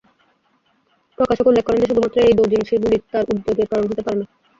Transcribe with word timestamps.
প্রকাশক 1.17 1.45
উল্লেখ 1.47 1.63
করেন 1.65 1.79
যে 1.81 1.89
শুধুমাত্র 1.89 2.17
এই 2.21 2.37
"দৌজিনশি"গুলি 2.37 2.97
তার 3.05 3.25
উদ্বেগের 3.31 3.67
কারন 3.71 3.85
হতে 3.87 4.03
পারে 4.03 4.17
না। 4.19 4.25